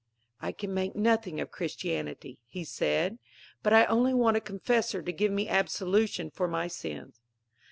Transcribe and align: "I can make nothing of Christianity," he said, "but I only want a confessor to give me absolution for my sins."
"I 0.41 0.51
can 0.51 0.73
make 0.73 0.95
nothing 0.95 1.39
of 1.39 1.51
Christianity," 1.51 2.39
he 2.47 2.63
said, 2.63 3.19
"but 3.61 3.71
I 3.71 3.85
only 3.85 4.15
want 4.15 4.35
a 4.35 4.41
confessor 4.41 5.03
to 5.03 5.13
give 5.13 5.31
me 5.31 5.47
absolution 5.47 6.31
for 6.31 6.47
my 6.47 6.67
sins." 6.67 7.21